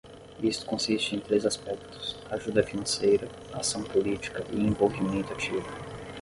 Isto 0.41 0.65
consiste 0.65 1.15
em 1.15 1.19
três 1.19 1.45
aspectos: 1.45 2.17
ajuda 2.31 2.63
financeira, 2.63 3.27
ação 3.53 3.83
política 3.83 4.43
e 4.51 4.55
envolvimento 4.59 5.31
ativo. 5.31 5.67